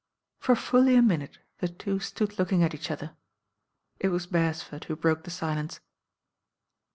[0.39, 3.15] For fully a minute the two stood looking at each other.
[3.99, 5.79] It was Beresford who broke the silence.